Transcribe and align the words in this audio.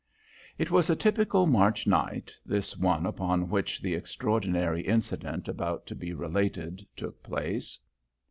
It 0.57 0.71
was 0.71 0.89
a 0.89 0.95
typical 0.95 1.45
March 1.45 1.85
night, 1.85 2.31
this 2.43 2.75
one 2.75 3.05
upon 3.05 3.49
which 3.51 3.79
the 3.79 3.93
extraordinary 3.93 4.81
incident 4.81 5.47
about 5.47 5.85
to 5.85 5.95
be 5.95 6.11
related 6.11 6.83
took 6.95 7.21
place. 7.21 7.77